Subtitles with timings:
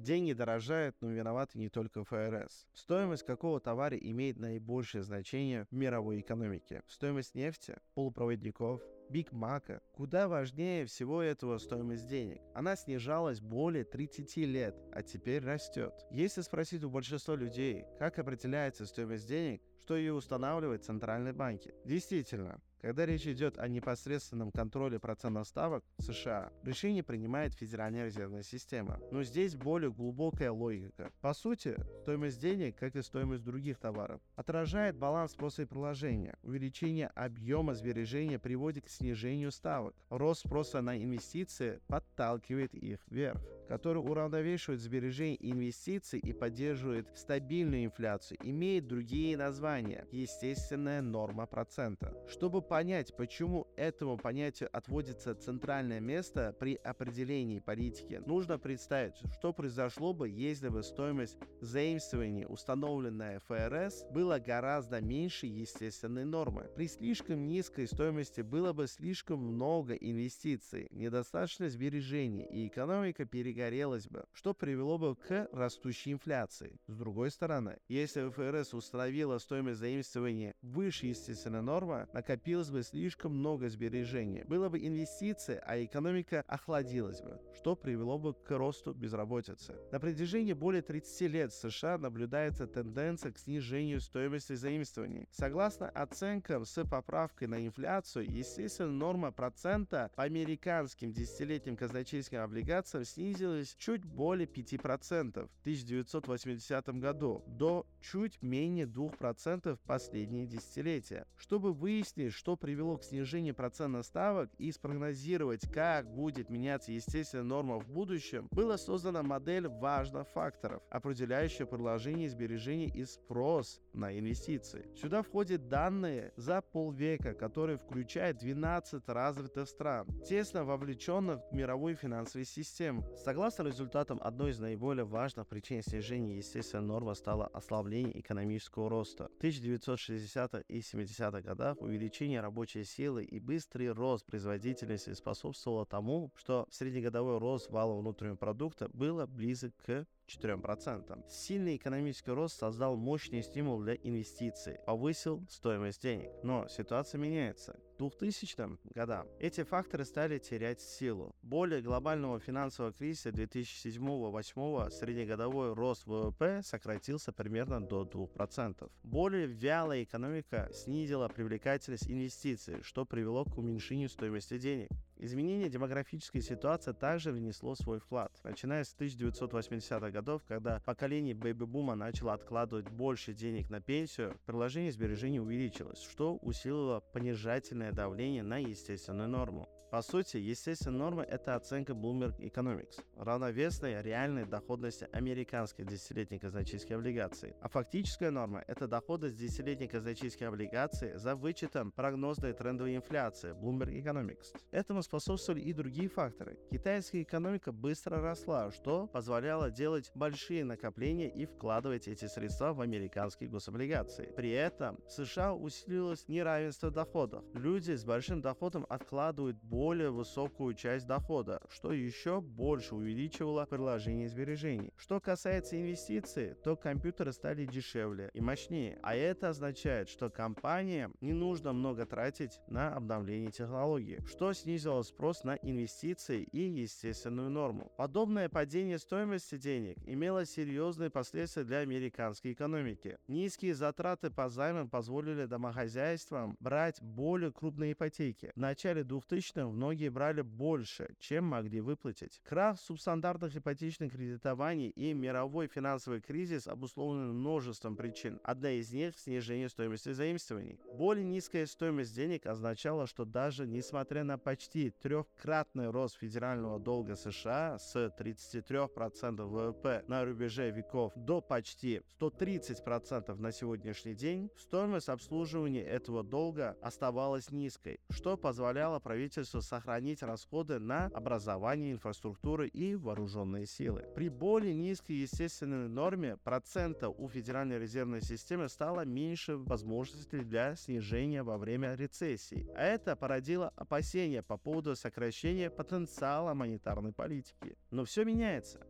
[0.00, 2.66] Деньги дорожают, но виноваты не только ФРС.
[2.72, 6.82] Стоимость какого товара имеет наибольшее значение в мировой экономике?
[6.88, 9.82] Стоимость нефти, полупроводников, Биг Мака.
[9.92, 12.40] Куда важнее всего этого стоимость денег.
[12.54, 15.92] Она снижалась более 30 лет, а теперь растет.
[16.10, 21.74] Если спросить у большинства людей, как определяется стоимость денег, что ее устанавливают центральные банки.
[21.84, 28.42] Действительно, когда речь идет о непосредственном контроле процентных ставок в США, решение принимает Федеральная резервная
[28.42, 28.98] система.
[29.10, 31.12] Но здесь более глубокая логика.
[31.20, 36.36] По сути, стоимость денег, как и стоимость других товаров, отражает баланс спроса и предложения.
[36.42, 39.94] Увеличение объема сбережения приводит к снижению ставок.
[40.08, 47.84] Рост спроса на инвестиции подталкивает их вверх, который уравновешивает сбережения и инвестиции и поддерживает стабильную
[47.84, 52.12] инфляцию, имеет другие названия– естественная норма процента.
[52.28, 60.12] Чтобы понять, почему этому понятию отводится центральное место при определении политики, нужно представить, что произошло
[60.12, 66.68] бы, если бы стоимость заимствований, установленная ФРС, была гораздо меньше естественной нормы.
[66.74, 73.24] При слишком низкой стоимости было бы слишком много инвестиций, недостаточно сбережений, и экономика
[73.60, 76.78] перегорелась бы, что привело бы к растущей инфляции.
[76.86, 83.68] С другой стороны, если ФРС установила стоимость заимствования выше естественной нормы, накопилось бы слишком много
[83.68, 89.74] сбережений, было бы инвестиции, а экономика охладилась бы, что привело бы к росту безработицы.
[89.92, 95.28] На протяжении более 30 лет в США наблюдается тенденция к снижению стоимости заимствований.
[95.30, 103.49] Согласно оценкам с поправкой на инфляцию, естественно, норма процента по американским десятилетним казначейским облигациям снизилась
[103.78, 111.26] чуть более 5% в 1980 году до чуть менее 2% в последние десятилетия.
[111.36, 117.78] Чтобы выяснить, что привело к снижению процентных ставок и спрогнозировать, как будет меняться естественная норма
[117.78, 124.86] в будущем, была создана модель важных факторов, определяющая предложение сбережений и спрос на инвестиции.
[124.96, 132.44] Сюда входят данные за полвека, которые включают 12 развитых стран, тесно вовлеченных в мировую финансовую
[132.44, 133.04] систему.
[133.16, 139.30] Согласно результатам, одной из наиболее важных причин снижения естественной нормы стало ослабление экономического роста.
[139.34, 146.66] В 1960 и 70-х годах увеличение рабочей силы и быстрый рост производительности способствовало тому, что
[146.70, 151.28] среднегодовой рост валового внутреннего продукта было близок к 4%.
[151.28, 156.30] Сильный экономический рост создал мощный стимул для инвестиций, повысил стоимость денег.
[156.42, 157.76] Но ситуация меняется.
[157.96, 161.34] К 2000 годам эти факторы стали терять силу.
[161.42, 168.90] Более глобального финансового кризиса 2007-2008 среднегодовой рост ВВП сократился примерно до 2%.
[169.02, 174.88] Более вялая экономика снизила привлекательность инвестиций, что привело к уменьшению стоимости денег.
[175.22, 178.32] Изменение демографической ситуации также внесло свой вклад.
[178.42, 185.38] Начиная с 1980-х годов, когда поколение бэби-бума начало откладывать больше денег на пенсию, приложение сбережений
[185.38, 189.68] увеличилось, что усилило понижательное давление на естественную норму.
[189.90, 197.56] По сути, естественная норма– это оценка Bloomberg Economics, равновесной реальной доходности американских десятилетних казначейских облигаций.
[197.60, 204.56] А фактическая норма– это доходность десятилетних казначейских облигаций за вычетом прогнозной трендовой инфляции Bloomberg Economics.
[204.70, 206.56] Этому способствовали и другие факторы.
[206.70, 213.48] Китайская экономика быстро росла, что позволяло делать большие накопления и вкладывать эти средства в американские
[213.48, 214.32] гособлигации.
[214.36, 217.42] При этом в США усилилось неравенство доходов.
[217.54, 224.92] Люди с большим доходом откладывают более высокую часть дохода, что еще больше увеличивало предложение сбережений.
[224.98, 231.32] Что касается инвестиций, то компьютеры стали дешевле и мощнее, а это означает, что компаниям не
[231.32, 237.90] нужно много тратить на обновление технологий, что снизило спрос на инвестиции и естественную норму.
[237.96, 243.16] Подобное падение стоимости денег имело серьезные последствия для американской экономики.
[243.28, 248.52] Низкие затраты по займам позволили домохозяйствам брать более крупные ипотеки.
[248.54, 252.40] В начале 2000-х многие брали больше, чем могли выплатить.
[252.44, 258.40] Крах субстандартных ипотечных кредитований и мировой финансовый кризис обусловлены множеством причин.
[258.42, 260.78] Одна из них– снижение стоимости заимствований.
[260.94, 267.78] Более низкая стоимость денег означала, что даже несмотря на почти трехкратный рост федерального долга США
[267.78, 276.22] с 33% ВВП на рубеже веков до почти 130% на сегодняшний день, стоимость обслуживания этого
[276.22, 284.04] долга оставалась низкой, что позволяло правительству сохранить расходы на образование, инфраструктуру и вооруженные силы.
[284.14, 291.42] При более низкой естественной норме процента у Федеральной резервной системы стало меньше возможностей для снижения
[291.42, 297.76] во время рецессии, а это породило опасения по поводу сокращения потенциала монетарной политики.
[297.90, 298.80] Но все меняется.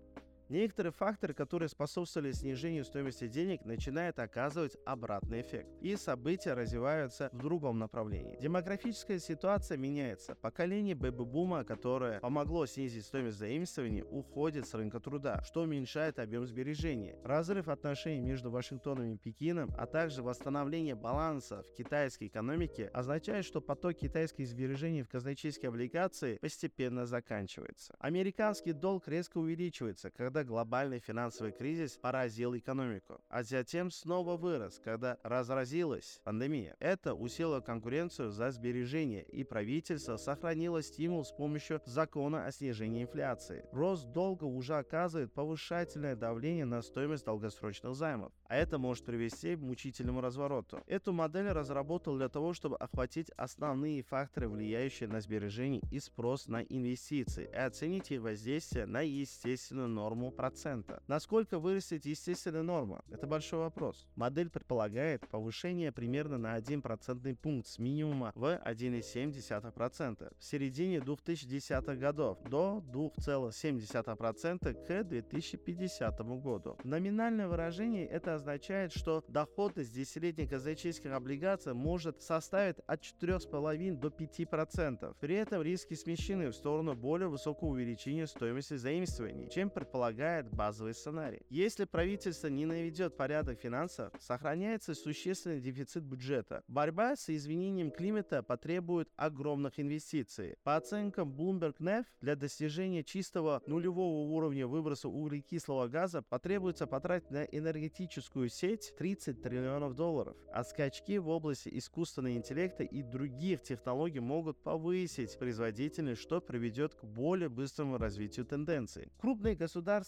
[0.51, 5.69] Некоторые факторы, которые способствовали снижению стоимости денег, начинают оказывать обратный эффект.
[5.81, 8.37] И события развиваются в другом направлении.
[8.41, 10.35] Демографическая ситуация меняется.
[10.35, 17.15] Поколение бэби-бума, которое помогло снизить стоимость заимствований, уходит с рынка труда, что уменьшает объем сбережений.
[17.23, 23.61] Разрыв отношений между Вашингтоном и Пекином, а также восстановление баланса в китайской экономике означает, что
[23.61, 27.95] поток китайских сбережений в казначейские облигации постепенно заканчивается.
[28.01, 35.19] Американский долг резко увеличивается, когда глобальный финансовый кризис поразил экономику, а затем снова вырос, когда
[35.23, 36.77] разразилась пандемия.
[36.81, 43.65] Это усилило конкуренцию за сбережения, и правительство сохранило стимул с помощью закона о снижении инфляции.
[43.73, 49.61] Рост долга уже оказывает повышательное давление на стоимость долгосрочных займов, а это может привести к
[49.61, 50.81] мучительному развороту.
[50.87, 56.63] Эту модель разработал для того, чтобы охватить основные факторы, влияющие на сбережения и спрос на
[56.63, 61.03] инвестиции, и оценить их воздействие на естественную норму процента.
[61.07, 63.03] Насколько вырастет естественная норма?
[63.11, 64.09] Это большой вопрос.
[64.17, 71.97] Модель предполагает повышение примерно на 1 процентный пункт с минимума в 1,7% в середине 2010-х
[71.97, 76.77] годов до 2,7% к 2050 году.
[76.83, 84.09] В номинальном выражении это означает, что доходность десятилетних казначейских облигаций может составить от 4,5 до
[84.09, 85.17] 5%.
[85.21, 89.71] При этом риски смещены в сторону более высокого увеличения стоимости заимствований, чем
[90.21, 91.41] предполагает базовый сценарий.
[91.49, 96.63] Если правительство не наведет порядок финансов, сохраняется существенный дефицит бюджета.
[96.69, 100.57] Борьба с изменением климата потребует огромных инвестиций.
[100.63, 107.45] По оценкам Bloomberg NEF, для достижения чистого нулевого уровня выброса углекислого газа потребуется потратить на
[107.45, 114.63] энергетическую сеть 30 триллионов долларов, а скачки в области искусственного интеллекта и других технологий могут
[114.63, 119.11] повысить производительность, что приведет к более быстрому развитию тенденций.
[119.19, 119.57] Крупные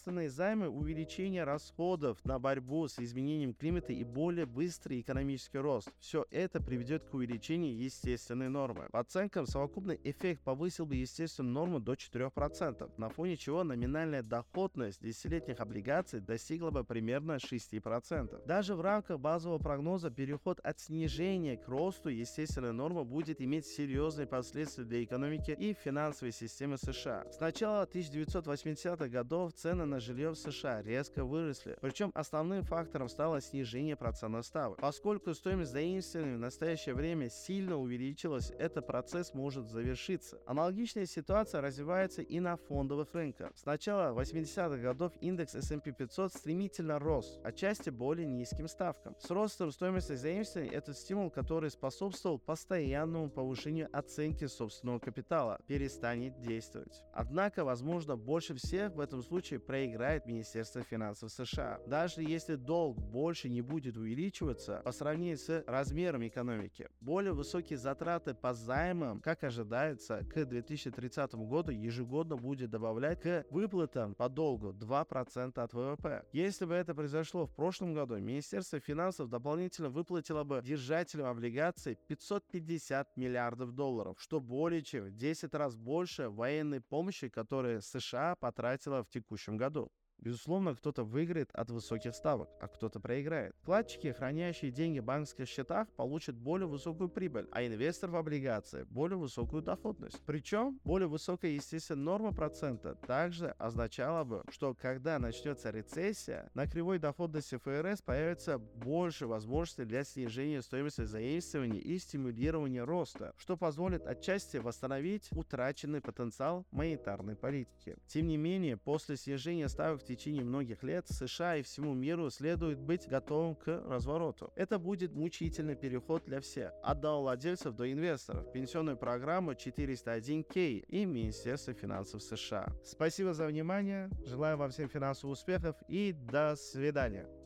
[0.02, 6.26] государственные займы, увеличение расходов на борьбу с изменением климата и более быстрый экономический рост– все
[6.32, 8.88] это приведет к увеличению естественной нормы.
[8.90, 15.00] По оценкам, совокупный эффект повысил бы естественную норму до 4%, на фоне чего номинальная доходность
[15.00, 18.44] десятилетних облигаций достигла бы примерно 6%.
[18.44, 24.26] Даже в рамках базового прогноза переход от снижения к росту естественной нормы будет иметь серьезные
[24.26, 27.24] последствия для экономики и финансовой системы США.
[27.30, 33.40] С начала 1980-х годов цены на жилье в США резко выросли, причем основным фактором стало
[33.40, 34.78] снижение процентных ставок.
[34.78, 40.40] Поскольку стоимость заимствований в настоящее время сильно увеличилась, этот процесс может завершиться.
[40.46, 43.52] Аналогичная ситуация развивается и на фондовых рынках.
[43.54, 49.16] С начала 80-х годов индекс S&P 500 стремительно рос, отчасти более низким ставкам.
[49.18, 57.02] С ростом стоимости заимствований этот стимул, который способствовал постоянному повышению оценки собственного капитала, перестанет действовать.
[57.12, 61.80] Однако, возможно, больше всех в этом случае проиграет Министерство финансов США.
[61.86, 68.34] Даже если долг больше не будет увеличиваться по сравнению с размером экономики, более высокие затраты
[68.34, 75.58] по займам, как ожидается, к 2030 году ежегодно будет добавлять к выплатам по долгу 2%
[75.58, 76.22] от ВВП.
[76.32, 83.16] Если бы это произошло в прошлом году, Министерство финансов дополнительно выплатило бы держателям облигаций 550
[83.16, 89.08] миллиардов долларов, что более чем в 10 раз больше военной помощи, которую США потратила в
[89.08, 89.88] текущем году.
[90.22, 93.56] Безусловно, кто-то выиграет от высоких ставок, а кто-то проиграет.
[93.62, 99.18] Вкладчики, хранящие деньги в банковских счетах, получат более высокую прибыль, а инвестор в облигации– более
[99.18, 100.20] высокую доходность.
[100.24, 107.00] Причем более высокая, естественно, норма процента также означала бы, что когда начнется рецессия, на кривой
[107.00, 114.58] доходности ФРС появится больше возможностей для снижения стоимости заимствований и стимулирования роста, что позволит отчасти
[114.58, 117.96] восстановить утраченный потенциал монетарной политики.
[118.06, 122.78] Тем не менее, после снижения ставок в течение многих лет США и всему миру следует
[122.78, 124.52] быть готовым к развороту.
[124.54, 131.74] Это будет мучительный переход для всех, от владельцев до инвесторов, пенсионную программу 401k и Министерство
[131.74, 132.72] финансов США.
[132.84, 137.41] Спасибо за внимание, желаю вам всем финансовых успехов и до свидания.